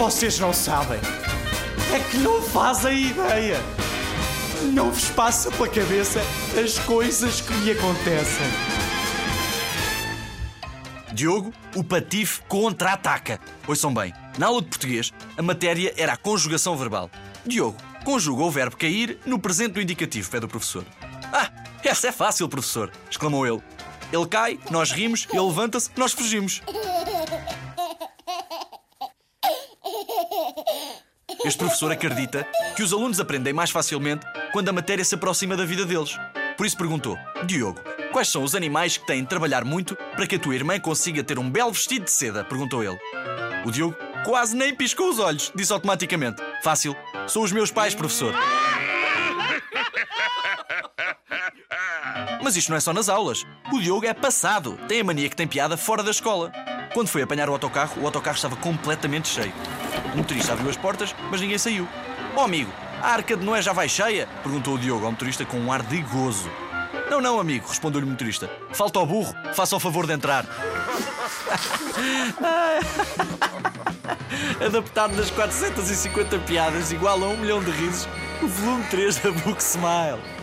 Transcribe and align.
Vocês 0.00 0.38
não 0.38 0.50
sabem. 0.50 0.98
É 1.94 2.00
que 2.10 2.16
não 2.16 2.40
fazem 2.40 3.08
ideia. 3.08 3.58
Não 4.72 4.90
vos 4.90 5.10
passa 5.10 5.50
pela 5.50 5.68
cabeça 5.68 6.22
as 6.58 6.78
coisas 6.78 7.42
que 7.42 7.52
me 7.52 7.72
acontecem. 7.72 8.46
Diogo, 11.12 11.52
o 11.76 11.84
patife 11.84 12.40
contra-ataca. 12.48 13.38
Ouçam 13.68 13.92
bem, 13.92 14.14
na 14.38 14.46
aula 14.46 14.62
de 14.62 14.68
português, 14.68 15.12
a 15.36 15.42
matéria 15.42 15.92
era 15.98 16.14
a 16.14 16.16
conjugação 16.16 16.78
verbal. 16.78 17.10
Diogo, 17.44 17.76
conjuga 18.02 18.42
o 18.42 18.50
verbo 18.50 18.78
cair 18.78 19.18
no 19.26 19.38
presente 19.38 19.74
do 19.74 19.82
indicativo, 19.82 20.30
pede 20.30 20.46
o 20.46 20.48
professor. 20.48 20.86
Ah, 21.30 21.50
essa 21.84 22.08
é 22.08 22.12
fácil, 22.12 22.48
professor, 22.48 22.90
exclamou 23.10 23.46
ele. 23.46 23.62
Ele 24.10 24.26
cai, 24.26 24.58
nós 24.70 24.92
rimos, 24.92 25.28
ele 25.30 25.42
levanta-se, 25.42 25.90
nós 25.94 26.12
fugimos. 26.12 26.62
Este 31.44 31.58
professor 31.58 31.90
acredita 31.90 32.46
que 32.76 32.82
os 32.82 32.92
alunos 32.92 33.18
aprendem 33.18 33.52
mais 33.52 33.70
facilmente 33.70 34.26
quando 34.52 34.68
a 34.68 34.72
matéria 34.72 35.04
se 35.04 35.14
aproxima 35.14 35.56
da 35.56 35.64
vida 35.64 35.86
deles. 35.86 36.18
Por 36.56 36.66
isso 36.66 36.76
perguntou: 36.76 37.18
Diogo, 37.46 37.80
quais 38.12 38.28
são 38.28 38.42
os 38.42 38.54
animais 38.54 38.98
que 38.98 39.06
têm 39.06 39.22
de 39.22 39.28
trabalhar 39.28 39.64
muito 39.64 39.96
para 40.14 40.26
que 40.26 40.36
a 40.36 40.38
tua 40.38 40.54
irmã 40.54 40.78
consiga 40.78 41.24
ter 41.24 41.38
um 41.38 41.50
belo 41.50 41.72
vestido 41.72 42.04
de 42.04 42.10
seda? 42.10 42.44
perguntou 42.44 42.84
ele. 42.84 42.98
O 43.64 43.70
Diogo 43.70 43.96
quase 44.24 44.54
nem 44.54 44.74
piscou 44.74 45.08
os 45.08 45.18
olhos, 45.18 45.50
disse 45.54 45.72
automaticamente: 45.72 46.42
Fácil, 46.62 46.94
são 47.26 47.42
os 47.42 47.52
meus 47.52 47.70
pais, 47.70 47.94
professor. 47.94 48.34
Mas 52.42 52.56
isto 52.56 52.68
não 52.68 52.76
é 52.76 52.80
só 52.80 52.92
nas 52.92 53.08
aulas. 53.08 53.46
O 53.72 53.80
Diogo 53.80 54.04
é 54.04 54.12
passado, 54.12 54.78
tem 54.88 55.00
a 55.00 55.04
mania 55.04 55.28
que 55.28 55.36
tem 55.36 55.46
piada 55.46 55.76
fora 55.76 56.02
da 56.02 56.10
escola. 56.10 56.52
Quando 56.92 57.08
foi 57.08 57.22
apanhar 57.22 57.48
o 57.48 57.52
autocarro, 57.52 58.02
o 58.02 58.06
autocarro 58.06 58.36
estava 58.36 58.56
completamente 58.56 59.28
cheio. 59.28 59.52
O 60.12 60.16
motorista 60.16 60.52
abriu 60.52 60.70
as 60.70 60.76
portas, 60.76 61.14
mas 61.30 61.40
ninguém 61.40 61.58
saiu. 61.58 61.88
Oh 62.36 62.40
amigo, 62.40 62.72
a 63.02 63.08
arca 63.08 63.36
de 63.36 63.44
Noé 63.44 63.62
já 63.62 63.72
vai 63.72 63.88
cheia? 63.88 64.28
Perguntou 64.42 64.74
o 64.74 64.78
Diogo 64.78 65.04
ao 65.04 65.12
motorista 65.12 65.44
com 65.44 65.58
um 65.58 65.72
ar 65.72 65.82
de 65.82 66.02
gozo. 66.02 66.50
Não, 67.10 67.20
não, 67.20 67.40
amigo, 67.40 67.68
respondeu-lhe 67.68 68.06
o 68.06 68.10
motorista. 68.10 68.50
Falta 68.72 68.98
ao 68.98 69.06
burro, 69.06 69.34
faça 69.54 69.74
o 69.74 69.80
favor 69.80 70.06
de 70.06 70.12
entrar. 70.12 70.46
Adaptado 74.64 75.16
das 75.16 75.30
450 75.30 76.38
piadas, 76.40 76.92
igual 76.92 77.22
a 77.22 77.26
um 77.26 77.36
milhão 77.36 77.62
de 77.62 77.70
risos, 77.70 78.08
o 78.42 78.46
volume 78.46 78.84
3 78.84 79.16
da 79.16 79.32
Book 79.32 79.60
Smile. 79.60 80.39